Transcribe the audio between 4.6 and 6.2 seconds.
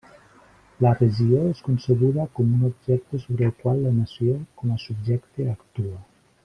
com a subjecte actua.